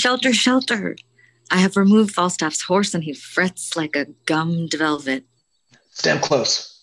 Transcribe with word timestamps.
shelter, 0.00 0.32
shelter. 0.32 0.96
I 1.50 1.58
have 1.58 1.76
removed 1.76 2.14
Falstaff's 2.14 2.62
horse 2.62 2.94
and 2.94 3.04
he 3.04 3.12
frets 3.12 3.76
like 3.76 3.94
a 3.96 4.06
gummed 4.24 4.72
velvet. 4.72 5.24
Stand 5.90 6.22
close. 6.22 6.80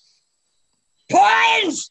Poins! 1.10 1.90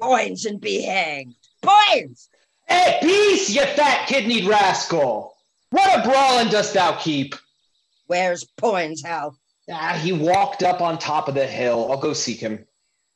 Poins 0.00 0.46
and 0.46 0.60
be 0.60 0.82
hanged. 0.82 1.34
Poins! 1.60 2.30
Hey, 2.68 2.98
peace, 3.02 3.50
you 3.50 3.62
fat 3.62 4.08
kidneyed 4.08 4.48
rascal! 4.48 5.34
What 5.70 6.00
a 6.00 6.08
brawling 6.08 6.48
dost 6.48 6.72
thou 6.74 6.92
keep? 6.92 7.34
Where's 8.06 8.44
Poins, 8.56 9.02
Hal? 9.04 9.36
Ah, 9.70 9.98
he 10.02 10.12
walked 10.12 10.62
up 10.62 10.80
on 10.80 10.98
top 10.98 11.28
of 11.28 11.34
the 11.34 11.46
hill. 11.46 11.88
I'll 11.90 11.98
go 11.98 12.12
seek 12.12 12.38
him. 12.38 12.64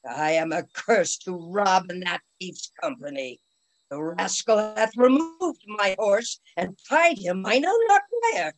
I 0.08 0.32
am 0.32 0.52
accursed 0.52 1.22
to 1.24 1.36
rob 1.36 1.90
in 1.90 2.00
that 2.00 2.20
thief's 2.38 2.70
company. 2.80 3.40
The 3.88 4.02
rascal 4.02 4.58
hath 4.58 4.96
removed 4.96 5.62
my 5.66 5.94
horse 5.96 6.40
and 6.56 6.76
tied 6.88 7.18
him 7.18 7.46
I 7.46 7.58
know 7.58 7.76
not 7.86 8.02
where. 8.10 8.54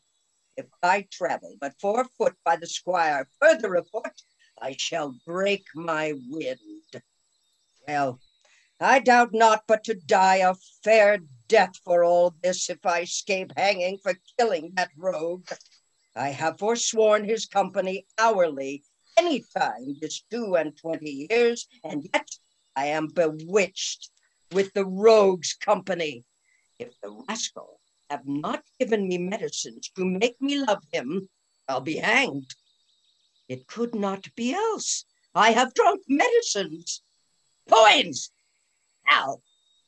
If 0.57 0.67
I 0.83 1.03
travel 1.03 1.55
but 1.61 1.79
four 1.79 2.07
foot 2.17 2.35
by 2.45 2.57
the 2.57 2.67
squire 2.67 3.29
further 3.39 3.75
afoot, 3.75 4.23
I 4.59 4.75
shall 4.79 5.15
break 5.27 5.67
my 5.75 6.15
wind. 6.29 7.03
Well, 7.87 8.21
I 8.81 9.01
doubt 9.01 9.35
not 9.35 9.65
but 9.67 9.85
to 9.85 9.95
die 9.95 10.37
a 10.37 10.55
fair 10.83 11.19
death 11.47 11.77
for 11.85 12.05
all 12.05 12.35
this 12.43 12.71
if 12.71 12.85
I 12.87 13.03
escape 13.03 13.53
hanging 13.57 13.99
for 13.99 14.15
killing 14.39 14.73
that 14.77 14.91
rogue. 14.97 15.49
I 16.17 16.31
have 16.31 16.59
forsworn 16.59 17.25
his 17.25 17.45
company 17.45 18.07
hourly 18.19 18.83
any 19.19 19.45
time 19.57 19.95
this 20.01 20.23
two 20.31 20.57
and 20.57 20.77
twenty 20.77 21.29
years, 21.31 21.69
and 21.85 22.09
yet 22.15 22.29
I 22.75 22.87
am 22.87 23.09
bewitched 23.09 24.11
with 24.53 24.73
the 24.75 24.87
rogue's 24.87 25.55
company. 25.55 26.25
If 26.79 26.99
the 27.01 27.11
rascal 27.29 27.81
have 28.11 28.27
not 28.27 28.65
given 28.79 29.09
me 29.09 29.19
medicines 29.19 29.91
to 29.97 30.05
make 30.05 30.41
me 30.41 30.59
love 30.59 30.83
him, 30.93 31.29
I'll 31.69 31.81
be 31.81 31.97
hanged. 31.97 32.55
It 33.49 33.67
could 33.67 33.95
not 33.95 34.35
be 34.35 34.55
else. 34.55 35.05
I 35.35 35.53
have 35.53 35.75
drunk 35.75 36.03
medicines. 36.09 37.03
Poins! 37.67 38.31
Hal, 39.05 39.43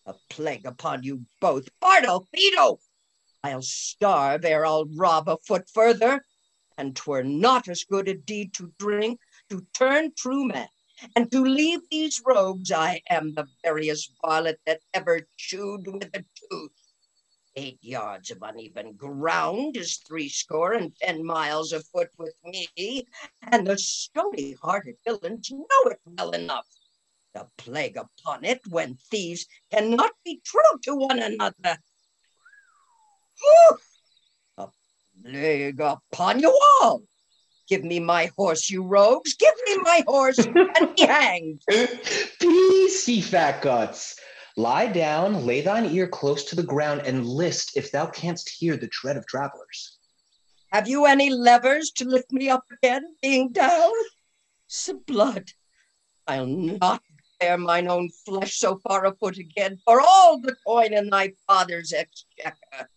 a 0.07 0.15
plague 0.29 0.67
upon 0.67 1.03
you 1.03 1.25
both. 1.41 1.69
Bartolfido! 1.81 2.79
I'll 3.43 3.63
starve 3.63 4.45
ere 4.45 4.67
I'll 4.67 4.87
rob 4.87 5.29
a 5.29 5.39
foot 5.39 5.69
further, 5.73 6.25
and 6.77 6.95
'twere 6.95 7.23
not 7.23 7.69
as 7.69 7.85
good 7.85 8.09
a 8.09 8.15
deed 8.15 8.53
to 8.55 8.73
drink, 8.79 9.21
to 9.49 9.67
turn 9.75 10.13
true 10.15 10.47
man, 10.47 10.69
and 11.17 11.31
to 11.33 11.43
leave 11.43 11.81
these 11.91 12.23
rogues. 12.25 12.71
I 12.73 13.03
am 13.09 13.35
the 13.35 13.47
veriest 13.65 14.13
varlet 14.23 14.59
that 14.67 14.81
ever 14.95 15.27
chewed 15.37 15.87
with 15.87 16.11
a 16.15 16.25
tooth. 16.35 16.73
Eight 17.57 17.79
yards 17.83 18.31
of 18.31 18.39
uneven 18.43 18.93
ground 18.93 19.77
is 19.77 19.97
threescore 20.07 20.75
and 20.75 20.95
ten 20.97 21.25
miles 21.25 21.73
afoot 21.73 22.11
with 22.17 22.35
me, 22.45 23.07
and 23.43 23.67
the 23.67 23.77
stony-hearted 23.77 24.97
villains 25.05 25.51
know 25.51 25.91
it 25.91 25.99
well 26.05 26.31
enough. 26.31 26.67
The 27.35 27.49
plague 27.59 27.97
upon 27.97 28.45
it 28.45 28.61
when 28.69 28.99
thieves 29.11 29.47
cannot 29.71 30.13
be 30.25 30.41
true 30.45 30.79
to 30.83 30.95
one 30.95 31.19
another. 31.19 31.79
Whew! 33.41 33.79
A 34.59 34.69
plague 35.23 35.81
upon 35.81 36.41
you 36.41 36.57
all! 36.81 37.03
Give 37.71 37.85
me 37.85 38.01
my 38.01 38.33
horse, 38.37 38.69
you 38.69 38.83
rogues! 38.83 39.35
Give 39.35 39.55
me 39.65 39.77
my 39.79 40.03
horse 40.09 40.39
and 40.39 40.97
be 40.97 41.03
hanged! 41.07 41.63
Peace, 42.41 43.09
ye 43.09 43.21
fat 43.21 43.63
guts! 43.63 44.19
Lie 44.57 44.89
down, 44.89 45.47
lay 45.47 45.61
thine 45.61 45.85
ear 45.85 46.09
close 46.09 46.43
to 46.47 46.57
the 46.57 46.65
ground, 46.65 47.03
and 47.07 47.25
list 47.25 47.77
if 47.77 47.93
thou 47.93 48.07
canst 48.07 48.49
hear 48.49 48.77
the 48.77 48.89
tread 48.89 49.17
of 49.17 49.25
travelers. 49.25 49.99
Have 50.73 50.89
you 50.89 51.07
any 51.07 51.31
levers 51.31 51.93
to 51.93 52.05
lift 52.05 52.33
me 52.33 52.49
up 52.49 52.65
again, 52.73 53.15
being 53.23 53.53
down? 53.53 53.93
Some 54.67 55.05
blood. 55.07 55.53
I'll 56.27 56.47
not 56.47 57.05
bear 57.39 57.57
mine 57.57 57.87
own 57.87 58.11
flesh 58.27 58.57
so 58.57 58.79
far 58.79 59.07
afoot 59.07 59.39
again 59.39 59.79
for 59.85 60.01
all 60.01 60.41
the 60.41 60.57
coin 60.67 60.93
in 60.93 61.09
thy 61.09 61.35
father's 61.47 61.93
exchequer. 61.93 62.89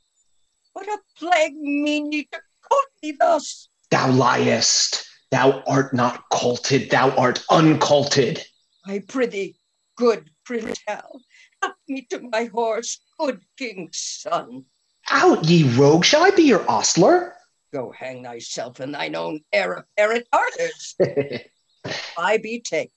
What 0.73 0.87
a 0.87 0.97
plague 1.15 1.55
mean 1.55 2.11
ye 2.11 2.23
to 2.23 2.41
court 2.67 2.89
me 3.03 3.11
thus? 3.11 3.69
Thou 3.93 4.09
liest. 4.09 5.05
Thou 5.29 5.61
art 5.67 5.93
not 5.93 6.27
colted, 6.31 6.89
thou 6.89 7.11
art 7.11 7.45
uncolted. 7.51 8.43
I 8.87 9.03
prithee, 9.07 9.53
good 9.95 10.31
Prince 10.43 10.79
Hal, 10.87 11.21
help 11.61 11.75
me 11.87 12.01
to 12.09 12.21
my 12.21 12.45
horse, 12.45 13.01
good 13.19 13.41
king's 13.55 13.99
son. 13.99 14.65
Out, 15.11 15.45
ye 15.45 15.69
rogue! 15.77 16.03
Shall 16.05 16.23
I 16.23 16.31
be 16.31 16.41
your 16.41 16.67
ostler? 16.67 17.35
Go 17.71 17.91
hang 17.91 18.23
thyself 18.23 18.79
in 18.79 18.93
thine 18.93 19.13
own 19.13 19.41
heir 19.53 19.73
apparent 19.73 20.25
arters. 20.33 20.95
I 22.17 22.37
be 22.37 22.61
take. 22.61 22.91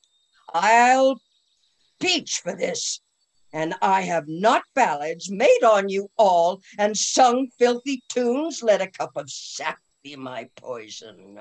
I'll 0.54 1.20
peach 2.00 2.40
for 2.40 2.56
this. 2.56 3.02
And 3.52 3.74
I 3.82 4.00
have 4.00 4.28
not 4.28 4.62
ballads 4.74 5.30
made 5.30 5.62
on 5.62 5.90
you 5.90 6.10
all 6.16 6.62
and 6.78 6.96
sung 6.96 7.48
filthy 7.58 8.02
tunes. 8.08 8.62
Let 8.62 8.80
a 8.80 8.86
cup 8.86 9.12
of 9.14 9.28
sap 9.28 9.76
be 10.06 10.14
my 10.14 10.48
poison. 10.54 11.40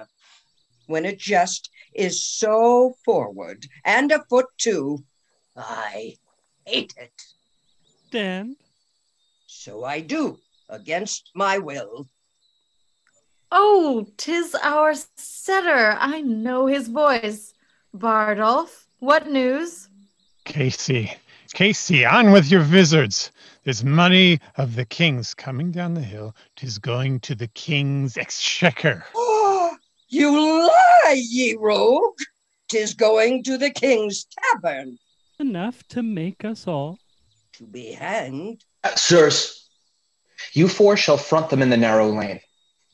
When 0.87 1.05
a 1.05 1.15
jest 1.15 1.69
is 1.93 2.23
so 2.23 2.95
forward 3.05 3.65
and 3.83 4.11
a 4.11 4.23
foot 4.29 4.47
too, 4.57 5.03
I 5.55 6.15
hate 6.65 6.93
it. 6.97 7.21
Then? 8.11 8.55
So 9.45 9.83
I 9.83 9.99
do, 9.99 10.39
against 10.69 11.31
my 11.35 11.59
will. 11.59 12.07
Oh, 13.51 14.07
tis 14.17 14.55
our 14.55 14.93
setter. 15.15 15.95
I 15.99 16.21
know 16.21 16.65
his 16.65 16.87
voice. 16.87 17.53
Bardolph, 17.93 18.87
what 18.99 19.29
news? 19.29 19.89
Casey, 20.43 21.13
Casey, 21.53 22.05
on 22.05 22.31
with 22.31 22.49
your 22.51 22.61
vizards. 22.61 23.31
There's 23.63 23.83
money 23.83 24.39
of 24.57 24.75
the 24.75 24.85
king's 24.85 25.33
coming 25.33 25.71
down 25.71 25.93
the 25.93 26.01
hill. 26.01 26.35
Tis 26.55 26.77
going 26.77 27.19
to 27.21 27.35
the 27.35 27.47
king's 27.47 28.17
exchequer. 28.17 29.05
Oh, 29.15 29.75
you 30.09 30.31
lie, 30.67 31.15
ye 31.17 31.55
rogue! 31.59 32.17
Tis 32.69 32.93
going 32.93 33.41
to 33.43 33.57
the 33.57 33.71
king's 33.71 34.25
tavern 34.25 34.97
Enough 35.39 35.83
to 35.89 36.03
make 36.03 36.45
us 36.45 36.67
all. 36.67 36.99
to 37.53 37.65
be 37.65 37.91
hanged. 37.91 38.63
Uh, 38.83 38.95
sirs, 38.95 39.67
you 40.53 40.67
four 40.67 40.95
shall 40.95 41.17
front 41.17 41.49
them 41.49 41.61
in 41.61 41.69
the 41.71 41.77
narrow 41.77 42.09
lane. 42.09 42.39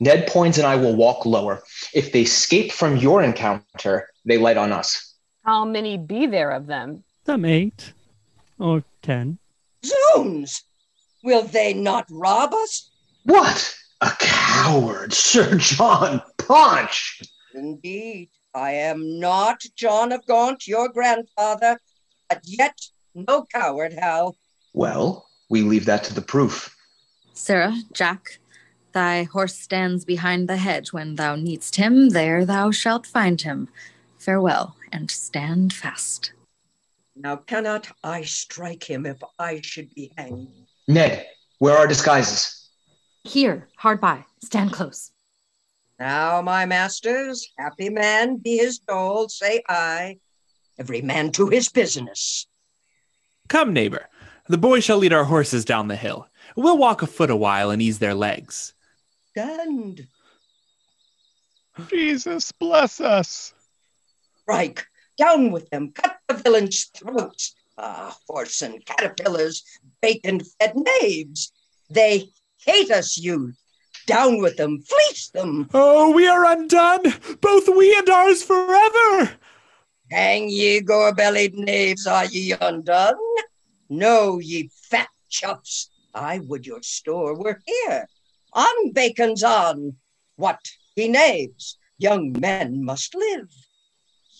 Ned 0.00 0.26
Poins 0.26 0.56
and 0.58 0.66
I 0.66 0.76
will 0.76 0.96
walk 0.96 1.26
lower. 1.26 1.62
If 1.94 2.12
they 2.12 2.22
escape 2.22 2.72
from 2.72 2.96
your 2.96 3.22
encounter, 3.22 4.08
they 4.24 4.38
light 4.38 4.56
on 4.56 4.72
us. 4.72 5.14
How 5.44 5.64
many 5.64 5.98
be 5.98 6.26
there 6.26 6.50
of 6.50 6.66
them? 6.66 7.04
Some 7.26 7.44
eight 7.44 7.92
or 8.62 8.84
ten. 9.02 9.38
Zoons! 9.84 10.62
Will 11.24 11.42
they 11.42 11.74
not 11.74 12.06
rob 12.10 12.54
us? 12.54 12.90
What? 13.24 13.76
A 14.00 14.10
coward, 14.18 15.12
Sir 15.12 15.56
John 15.56 16.22
Paunch! 16.38 17.22
Indeed, 17.54 18.30
I 18.54 18.72
am 18.72 19.20
not 19.20 19.62
John 19.76 20.12
of 20.12 20.26
Gaunt, 20.26 20.66
your 20.66 20.88
grandfather, 20.88 21.78
but 22.28 22.40
yet 22.44 22.78
no 23.14 23.44
coward, 23.44 23.92
Hal. 23.92 24.36
Well, 24.72 25.28
we 25.50 25.62
leave 25.62 25.84
that 25.86 26.04
to 26.04 26.14
the 26.14 26.22
proof. 26.22 26.74
Sarah, 27.34 27.76
Jack, 27.92 28.38
thy 28.92 29.24
horse 29.24 29.54
stands 29.54 30.04
behind 30.04 30.48
the 30.48 30.56
hedge. 30.56 30.92
When 30.92 31.16
thou 31.16 31.36
needst 31.36 31.76
him, 31.76 32.10
there 32.10 32.44
thou 32.44 32.70
shalt 32.70 33.06
find 33.06 33.40
him. 33.40 33.68
Farewell, 34.18 34.76
and 34.90 35.10
stand 35.10 35.72
fast. 35.72 36.32
Now 37.14 37.36
cannot 37.36 37.88
I 38.02 38.22
strike 38.22 38.84
him 38.84 39.06
if 39.06 39.18
I 39.38 39.60
should 39.60 39.94
be 39.94 40.12
hanged? 40.16 40.48
Ned, 40.88 41.26
where 41.58 41.76
are 41.76 41.86
disguises? 41.86 42.70
Here, 43.24 43.68
hard 43.76 44.00
by. 44.00 44.24
Stand 44.42 44.72
close. 44.72 45.12
Now, 45.98 46.42
my 46.42 46.66
masters, 46.66 47.48
happy 47.58 47.88
man 47.88 48.36
be 48.36 48.56
his 48.56 48.78
dole, 48.80 49.28
say 49.28 49.62
I. 49.68 50.18
Every 50.78 51.02
man 51.02 51.30
to 51.32 51.48
his 51.48 51.68
business. 51.68 52.46
Come, 53.48 53.72
neighbor. 53.72 54.08
The 54.48 54.58
boys 54.58 54.82
shall 54.82 54.96
lead 54.96 55.12
our 55.12 55.24
horses 55.24 55.64
down 55.64 55.88
the 55.88 55.96
hill. 55.96 56.26
We'll 56.56 56.78
walk 56.78 57.02
afoot 57.02 57.30
a 57.30 57.36
while 57.36 57.70
and 57.70 57.80
ease 57.80 57.98
their 58.00 58.14
legs. 58.14 58.74
Stand. 59.30 60.08
Jesus 61.88 62.50
bless 62.52 63.00
us. 63.00 63.54
Strike. 64.42 64.86
Down 65.16 65.52
with 65.52 65.70
them. 65.70 65.92
Cut 65.92 66.16
the 66.18 66.21
villains' 66.32 66.90
throats. 66.94 67.54
Ah, 67.78 68.16
horse 68.28 68.62
and 68.62 68.84
caterpillars, 68.84 69.64
bacon-fed 70.00 70.74
knaves. 70.74 71.52
They 71.90 72.30
hate 72.64 72.90
us, 72.90 73.16
youth. 73.18 73.56
Down 74.06 74.40
with 74.40 74.56
them. 74.56 74.82
Fleece 74.82 75.30
them. 75.30 75.68
Oh, 75.72 76.10
we 76.10 76.26
are 76.26 76.44
undone, 76.44 77.14
both 77.40 77.68
we 77.68 77.96
and 77.96 78.08
ours 78.10 78.42
forever. 78.42 79.32
Hang 80.10 80.48
ye 80.48 80.80
gore-bellied 80.80 81.54
knaves, 81.54 82.06
are 82.06 82.26
ye 82.26 82.52
undone? 82.60 83.14
No, 83.88 84.38
ye 84.38 84.70
fat 84.90 85.08
chuffs, 85.30 85.88
I 86.14 86.40
would 86.40 86.66
your 86.66 86.82
store 86.82 87.34
were 87.34 87.60
here. 87.64 88.06
On 88.52 88.92
Bacon's 88.92 89.42
on. 89.42 89.96
What 90.36 90.60
he 90.94 91.08
knaves, 91.08 91.78
young 91.98 92.34
men 92.38 92.84
must 92.84 93.14
live. 93.14 93.50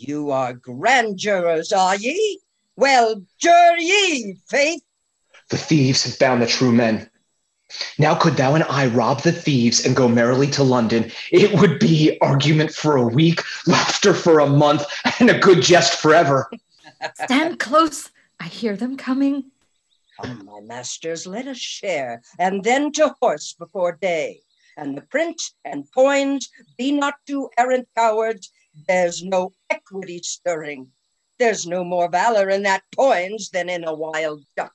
You 0.02 0.32
are 0.32 0.52
grand 0.52 1.16
jurors, 1.16 1.72
are 1.72 1.94
ye? 1.94 2.40
Well, 2.74 3.22
jur 3.38 3.76
ye, 3.78 4.34
faith. 4.48 4.82
The 5.48 5.56
thieves 5.56 6.02
have 6.02 6.16
found 6.16 6.42
the 6.42 6.48
true 6.48 6.72
men. 6.72 7.08
Now 7.98 8.16
could 8.16 8.36
thou 8.36 8.56
and 8.56 8.64
I 8.64 8.88
rob 8.88 9.20
the 9.20 9.30
thieves 9.30 9.86
and 9.86 9.94
go 9.94 10.08
merrily 10.08 10.48
to 10.50 10.64
London, 10.64 11.12
it 11.30 11.56
would 11.60 11.78
be 11.78 12.18
argument 12.20 12.72
for 12.72 12.96
a 12.96 13.06
week, 13.06 13.42
laughter 13.68 14.12
for 14.12 14.40
a 14.40 14.46
month, 14.48 14.84
and 15.20 15.30
a 15.30 15.38
good 15.38 15.62
jest 15.62 16.00
forever. 16.00 16.50
Stand 17.22 17.60
close. 17.60 18.10
I 18.40 18.48
hear 18.48 18.76
them 18.76 18.96
coming. 18.96 19.52
Come, 20.20 20.44
my 20.44 20.60
masters, 20.60 21.28
let 21.28 21.46
us 21.46 21.58
share, 21.58 22.22
and 22.40 22.64
then 22.64 22.90
to 22.92 23.14
horse 23.20 23.54
before 23.56 23.92
day. 24.02 24.40
And 24.76 24.96
the 24.96 25.02
print 25.02 25.40
and 25.64 25.88
poins 25.92 26.50
be 26.76 26.90
not 26.90 27.14
two 27.24 27.50
errant 27.56 27.86
cowards. 27.96 28.50
There's 28.88 29.22
no 29.22 29.52
equity 29.70 30.20
stirring. 30.22 30.88
There's 31.38 31.66
no 31.66 31.84
more 31.84 32.08
valor 32.08 32.48
in 32.50 32.62
that 32.62 32.82
poins 32.94 33.50
than 33.50 33.68
in 33.68 33.84
a 33.84 33.94
wild 33.94 34.44
duck. 34.56 34.72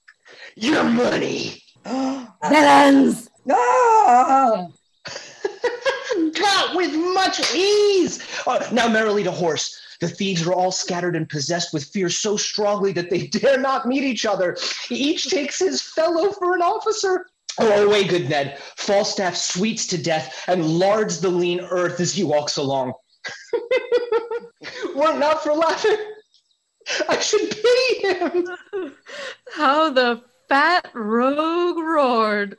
Your 0.56 0.84
money! 0.84 1.64
Villains! 1.86 3.30
Ah! 3.50 4.68
Got 6.34 6.76
with 6.76 6.94
much 6.94 7.54
ease! 7.54 8.22
Uh, 8.46 8.68
now 8.72 8.88
merrily 8.88 9.24
to 9.24 9.32
horse. 9.32 9.80
The 10.00 10.10
thieves 10.10 10.46
are 10.46 10.54
all 10.54 10.72
scattered 10.72 11.16
and 11.16 11.28
possessed 11.28 11.74
with 11.74 11.86
fear 11.86 12.10
so 12.10 12.38
strongly 12.38 12.92
that 12.94 13.10
they 13.10 13.28
dare 13.40 13.60
not 13.60 13.88
meet 13.88 14.04
each 14.04 14.26
other. 14.26 14.58
Each 14.90 15.30
takes 15.30 15.60
his 15.60 15.82
fellow 15.82 16.32
for 16.32 16.56
an 16.56 16.62
officer. 16.62 17.26
Oh, 17.60 17.88
away, 17.88 18.04
good 18.04 18.30
Ned. 18.30 18.60
Falstaff 18.76 19.36
sweets 19.36 19.88
to 19.88 19.98
death 19.98 20.44
and 20.48 20.78
lards 20.78 21.20
the 21.20 21.30
lean 21.30 21.62
earth 21.62 22.00
as 22.00 22.14
he 22.14 22.24
walks 22.24 22.58
along. 22.58 22.94
Were 24.96 25.14
it 25.14 25.20
not 25.20 25.44
for 25.44 25.54
laughing, 25.54 25.98
I 27.10 27.20
should 27.20 27.50
pity 27.50 28.08
him. 28.08 28.48
How 29.54 29.90
the 29.90 30.22
fat 30.48 30.90
rogue 30.94 31.78
roared. 31.78 32.58